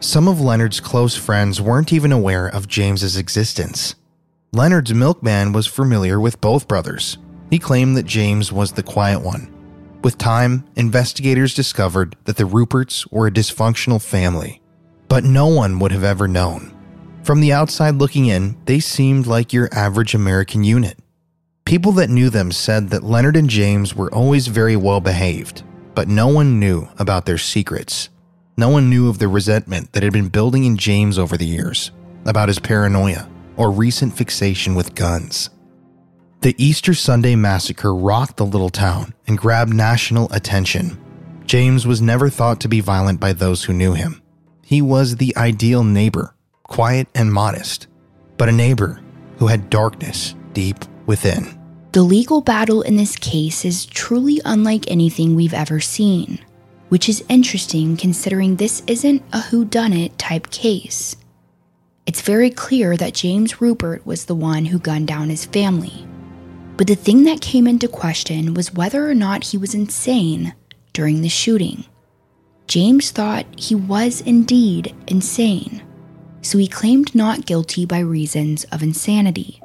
[0.00, 3.94] Some of Leonard's close friends weren't even aware of James's existence.
[4.52, 7.16] Leonard's milkman was familiar with both brothers.
[7.48, 9.50] He claimed that James was the quiet one.
[10.04, 14.60] With time, investigators discovered that the Rupperts were a dysfunctional family
[15.08, 16.74] but no one would have ever known.
[17.22, 20.98] From the outside looking in, they seemed like your average American unit.
[21.64, 25.62] People that knew them said that Leonard and James were always very well behaved,
[25.94, 28.08] but no one knew about their secrets.
[28.56, 31.90] No one knew of the resentment that had been building in James over the years,
[32.24, 35.50] about his paranoia or recent fixation with guns.
[36.40, 40.96] The Easter Sunday massacre rocked the little town and grabbed national attention.
[41.44, 44.22] James was never thought to be violent by those who knew him.
[44.68, 47.86] He was the ideal neighbor, quiet and modest,
[48.36, 49.00] but a neighbor
[49.38, 51.58] who had darkness deep within.
[51.92, 56.38] The legal battle in this case is truly unlike anything we've ever seen,
[56.90, 61.16] which is interesting considering this isn't a whodunit type case.
[62.04, 66.06] It's very clear that James Ruppert was the one who gunned down his family.
[66.76, 70.54] But the thing that came into question was whether or not he was insane
[70.92, 71.86] during the shooting.
[72.68, 75.82] James thought he was indeed insane,
[76.42, 79.58] so he claimed not guilty by reasons of insanity.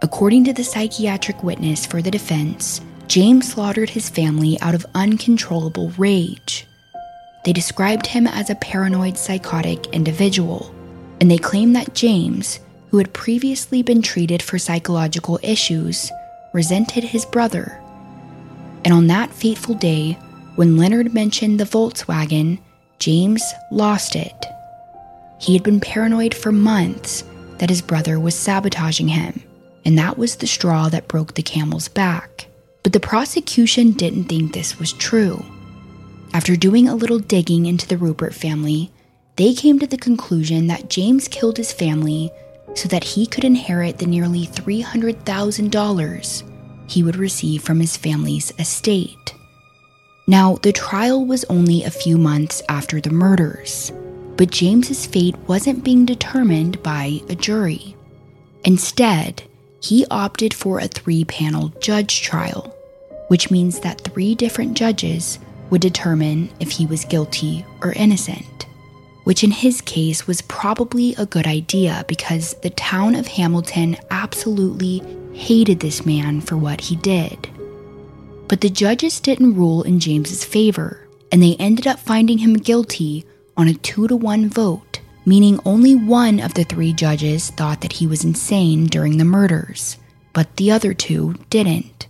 [0.00, 5.90] According to the psychiatric witness for the defense, James slaughtered his family out of uncontrollable
[5.98, 6.66] rage.
[7.44, 10.74] They described him as a paranoid psychotic individual,
[11.20, 12.60] and they claimed that James,
[12.90, 16.10] who had previously been treated for psychological issues,
[16.54, 17.78] resented his brother.
[18.86, 20.18] And on that fateful day,
[20.56, 22.58] when Leonard mentioned the Volkswagen,
[22.98, 24.46] James lost it.
[25.38, 27.22] He had been paranoid for months
[27.58, 29.42] that his brother was sabotaging him,
[29.84, 32.46] and that was the straw that broke the camel's back.
[32.82, 35.44] But the prosecution didn't think this was true.
[36.32, 38.90] After doing a little digging into the Ruppert family,
[39.36, 42.30] they came to the conclusion that James killed his family
[42.74, 46.52] so that he could inherit the nearly $300,000
[46.88, 49.34] he would receive from his family's estate.
[50.28, 53.92] Now, the trial was only a few months after the murders,
[54.36, 57.94] but James's fate wasn't being determined by a jury.
[58.64, 59.44] Instead,
[59.80, 62.74] he opted for a three panel judge trial,
[63.28, 65.38] which means that three different judges
[65.70, 68.66] would determine if he was guilty or innocent,
[69.22, 75.02] which in his case was probably a good idea because the town of Hamilton absolutely
[75.34, 77.48] hated this man for what he did.
[78.48, 83.24] But the judges didn't rule in James's favor, and they ended up finding him guilty
[83.56, 87.94] on a 2 to 1 vote, meaning only one of the three judges thought that
[87.94, 89.96] he was insane during the murders,
[90.32, 92.06] but the other two didn't.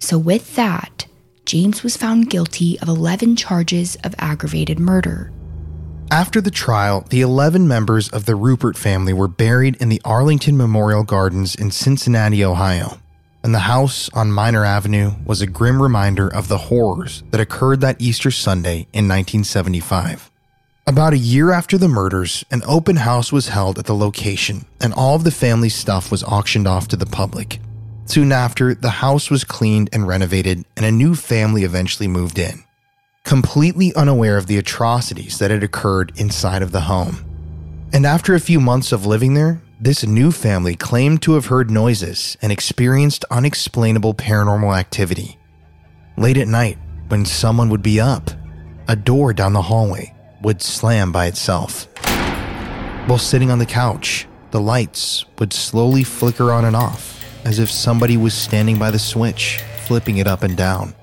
[0.00, 1.06] So, with that,
[1.46, 5.32] James was found guilty of 11 charges of aggravated murder.
[6.10, 10.56] After the trial, the 11 members of the Ruppert family were buried in the Arlington
[10.56, 13.01] Memorial Gardens in Cincinnati, Ohio
[13.42, 17.80] and the house on Minor Avenue was a grim reminder of the horrors that occurred
[17.80, 20.30] that Easter Sunday in 1975.
[20.86, 24.92] About a year after the murders, an open house was held at the location, and
[24.92, 27.60] all of the family's stuff was auctioned off to the public.
[28.06, 32.64] Soon after, the house was cleaned and renovated, and a new family eventually moved in,
[33.24, 37.24] completely unaware of the atrocities that had occurred inside of the home.
[37.92, 41.68] And after a few months of living there, this new family claimed to have heard
[41.68, 45.36] noises and experienced unexplainable paranormal activity.
[46.16, 46.78] Late at night,
[47.08, 48.30] when someone would be up,
[48.86, 51.88] a door down the hallway would slam by itself.
[53.08, 57.68] While sitting on the couch, the lights would slowly flicker on and off, as if
[57.68, 60.94] somebody was standing by the switch, flipping it up and down.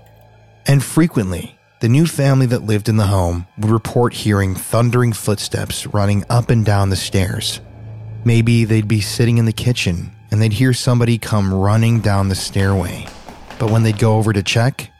[0.67, 5.85] And frequently, the new family that lived in the home would report hearing thundering footsteps
[5.87, 7.59] running up and down the stairs
[8.25, 12.35] Maybe they'd be sitting in the kitchen and they'd hear somebody come running down the
[12.35, 13.07] stairway.
[13.57, 14.91] But when they'd go over to check,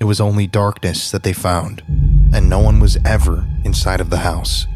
[0.00, 1.82] it was only darkness that they found,
[2.32, 4.66] and no one was ever inside of the house.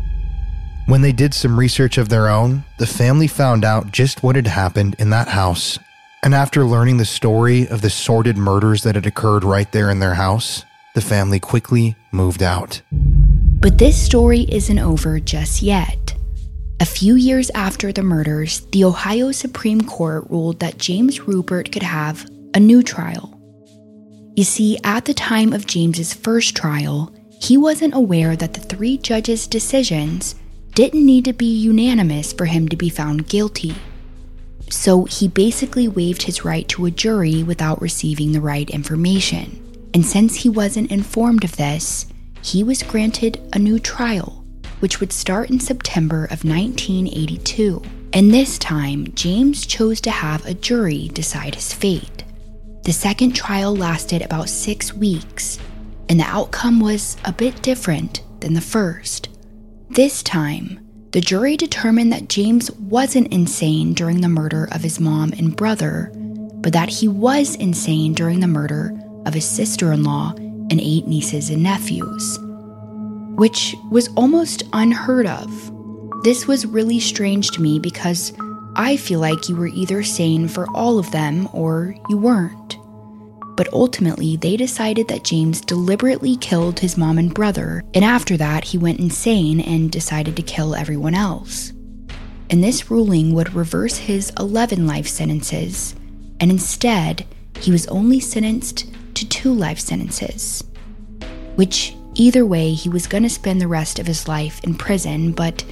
[0.86, 4.48] When they did some research of their own, the family found out just what had
[4.48, 5.78] happened in that house.
[6.24, 10.00] And after learning the story of the sordid murders that had occurred right there in
[10.00, 12.82] their house, the family quickly moved out.
[12.90, 16.14] But this story isn't over just yet.
[16.82, 21.84] A few years after the murders, the Ohio Supreme Court ruled that James Ruppert could
[21.84, 23.38] have a new trial.
[24.34, 28.98] You see, at the time of James's first trial, he wasn't aware that the three
[28.98, 30.34] judges' decisions
[30.74, 33.76] didn't need to be unanimous for him to be found guilty.
[34.68, 39.88] So he basically waived his right to a jury without receiving the right information.
[39.94, 42.06] And since he wasn't informed of this,
[42.42, 44.41] he was granted a new trial,
[44.82, 47.80] which would start in September of 1982.
[48.12, 52.24] And this time, James chose to have a jury decide his fate.
[52.82, 55.60] The second trial lasted about six weeks,
[56.08, 59.28] and the outcome was a bit different than the first.
[59.88, 65.32] This time, the jury determined that James wasn't insane during the murder of his mom
[65.38, 66.10] and brother,
[66.56, 71.06] but that he was insane during the murder of his sister in law and eight
[71.06, 72.36] nieces and nephews,
[73.36, 75.72] which was almost unheard of.
[76.22, 78.32] This was really strange to me because
[78.76, 82.78] I feel like you were either sane for all of them or you weren't.
[83.56, 88.64] But ultimately, they decided that James deliberately killed his mom and brother, and after that,
[88.64, 91.72] he went insane and decided to kill everyone else.
[92.48, 95.94] And this ruling would reverse his 11 life sentences,
[96.40, 97.26] and instead,
[97.60, 100.64] he was only sentenced to two life sentences.
[101.56, 105.32] Which, either way, he was going to spend the rest of his life in prison,
[105.32, 105.64] but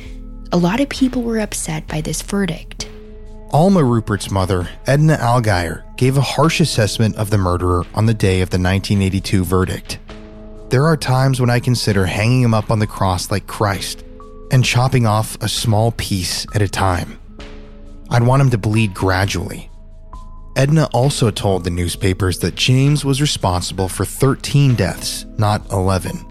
[0.52, 2.88] a lot of people were upset by this verdict.
[3.52, 8.40] Alma Ruppert's mother, Edna Allgaier, gave a harsh assessment of the murderer on the day
[8.40, 9.98] of the 1982 verdict.
[10.68, 14.04] There are times when I consider hanging him up on the cross like Christ
[14.52, 17.18] and chopping off a small piece at a time.
[18.08, 19.70] I'd want him to bleed gradually,
[20.56, 26.26] Edna also told the newspapers that James was responsible for 13 deaths, not 11.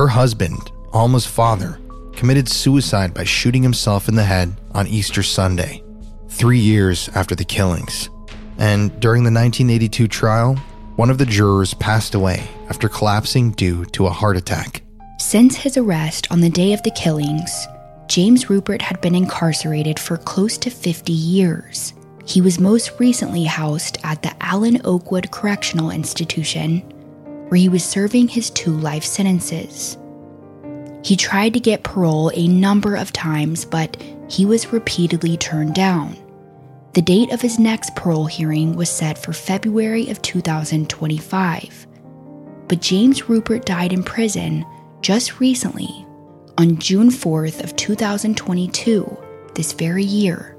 [0.00, 1.78] Her husband, Alma's father,
[2.14, 5.82] committed suicide by shooting himself in the head on Easter Sunday,
[6.30, 8.08] three years after the killings.
[8.56, 10.56] And during the 1982 trial,
[10.96, 14.80] one of the jurors passed away after collapsing due to a heart attack.
[15.18, 17.66] Since his arrest on the day of the killings,
[18.08, 21.92] James Ruppert had been incarcerated for close to 50 years.
[22.24, 26.82] He was most recently housed at the Allen Oakwood Correctional Institution,
[27.50, 29.98] where he was serving his two life sentences.
[31.02, 36.16] He tried to get parole a number of times, but he was repeatedly turned down.
[36.94, 41.86] The date of his next parole hearing was set for February of 2025.
[42.68, 44.64] But James Ruppert died in prison
[45.00, 46.06] just recently
[46.56, 49.16] on June 4th of 2022,
[49.54, 50.56] this very year.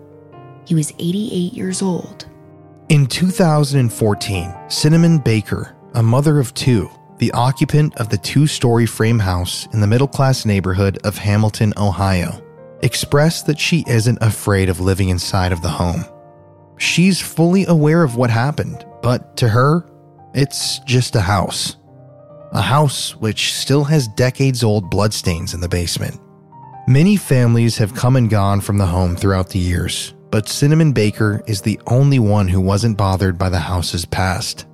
[0.66, 2.26] He was 88 years old.
[2.89, 9.20] In 2014, Cinnamon Baker, a mother of two, the occupant of the two story frame
[9.20, 12.42] house in the middle class neighborhood of Hamilton, Ohio,
[12.82, 16.06] expressed that she isn't afraid of living inside of the home.
[16.78, 19.86] She's fully aware of what happened, but to her,
[20.34, 21.78] it's just a house.
[22.54, 26.20] A house which still has decades old bloodstains in the basement.
[26.88, 31.44] Many families have come and gone from the home throughout the years, but Cinnamon Baker
[31.46, 34.66] is the only one who wasn't bothered by the house's past.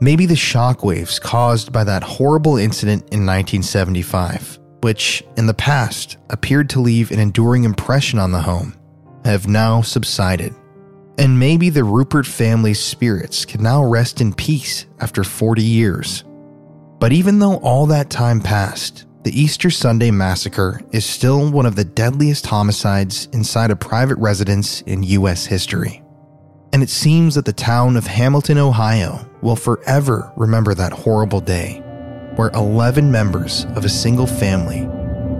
[0.00, 6.70] Maybe the shockwaves caused by that horrible incident in 1975, which in the past appeared
[6.70, 8.76] to leave an enduring impression on the home,
[9.24, 10.54] have now subsided.
[11.18, 16.22] And maybe the Ruppert family's spirits can now rest in peace after 40 years.
[17.00, 21.74] But even though all that time passed, the Easter Sunday massacre is still one of
[21.74, 25.44] the deadliest homicides inside a private residence in U.S.
[25.44, 26.04] history.
[26.72, 31.82] And it seems that the town of Hamilton, Ohio will forever remember that horrible day
[32.36, 34.86] where 11 members of a single family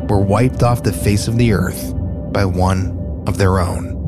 [0.08, 1.94] were wiped off the face of the earth
[2.32, 3.98] by one of their own.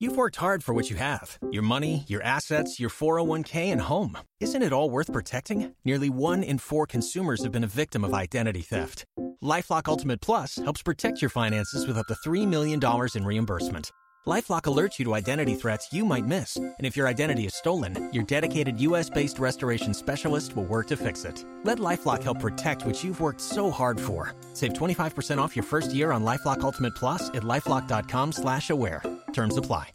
[0.00, 4.16] You've worked hard for what you have your money, your assets, your 401k, and home.
[4.40, 5.74] Isn't it all worth protecting?
[5.84, 9.04] Nearly one in four consumers have been a victim of identity theft.
[9.42, 12.80] Lifelock Ultimate Plus helps protect your finances with up to $3 million
[13.14, 13.90] in reimbursement.
[14.28, 16.56] Lifelock alerts you to identity threats you might miss.
[16.56, 20.98] And if your identity is stolen, your dedicated US based restoration specialist will work to
[20.98, 21.46] fix it.
[21.64, 24.34] Let Lifelock help protect what you've worked so hard for.
[24.52, 29.02] Save 25% off your first year on Lifelock Ultimate Plus at lifelock.com slash aware.
[29.32, 29.92] Terms apply.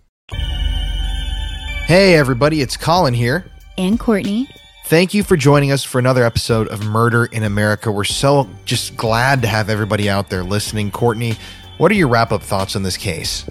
[1.86, 3.45] Hey, everybody, it's Colin here.
[3.77, 4.49] And Courtney.
[4.86, 7.91] Thank you for joining us for another episode of Murder in America.
[7.91, 10.89] We're so just glad to have everybody out there listening.
[10.89, 11.36] Courtney,
[11.77, 13.45] what are your wrap up thoughts on this case?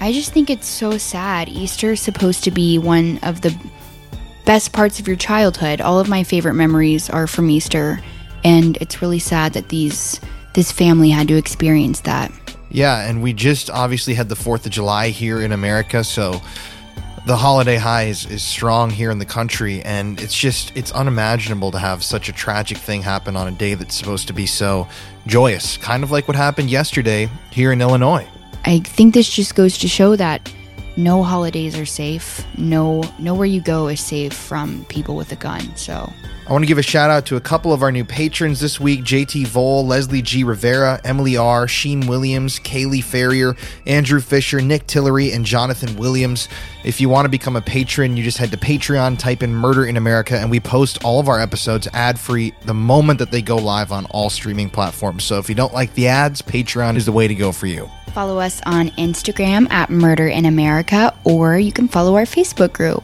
[0.00, 1.48] I just think it's so sad.
[1.48, 3.56] Easter is supposed to be one of the
[4.44, 5.80] best parts of your childhood.
[5.80, 8.00] All of my favorite memories are from Easter,
[8.44, 10.20] and it's really sad that these
[10.54, 12.32] this family had to experience that.
[12.70, 16.40] Yeah, and we just obviously had the 4th of July here in America, so
[17.26, 21.70] the holiday high is, is strong here in the country and it's just it's unimaginable
[21.70, 24.88] to have such a tragic thing happen on a day that's supposed to be so
[25.26, 28.26] joyous kind of like what happened yesterday here in illinois
[28.64, 30.52] I think this just goes to show that
[30.98, 32.44] no holidays are safe.
[32.58, 35.74] No nowhere you go is safe from people with a gun.
[35.76, 36.12] So
[36.48, 38.80] I want to give a shout out to a couple of our new patrons this
[38.80, 40.44] week JT Vole, Leslie G.
[40.44, 43.54] Rivera, Emily R., Sheen Williams, Kaylee Ferrier,
[43.86, 46.48] Andrew Fisher, Nick Tillery, and Jonathan Williams.
[46.84, 49.84] If you want to become a patron, you just head to Patreon, type in Murder
[49.84, 53.42] in America, and we post all of our episodes ad free the moment that they
[53.42, 55.24] go live on all streaming platforms.
[55.24, 57.90] So if you don't like the ads, Patreon is the way to go for you.
[58.08, 63.02] Follow us on Instagram at Murder in America, or you can follow our Facebook group.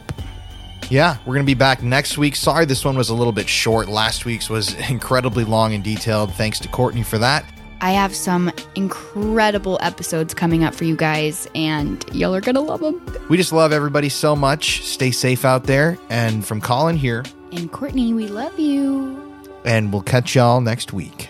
[0.89, 2.35] Yeah, we're going to be back next week.
[2.35, 3.87] Sorry, this one was a little bit short.
[3.87, 6.33] Last week's was incredibly long and detailed.
[6.33, 7.43] Thanks to Courtney for that.
[7.81, 12.79] I have some incredible episodes coming up for you guys, and y'all are gonna love
[12.79, 12.99] them.
[13.29, 14.83] We just love everybody so much.
[14.83, 15.97] Stay safe out there.
[16.09, 19.21] And from Colin here, And Courtney, we love you.
[19.65, 21.29] and we'll catch y'all next week.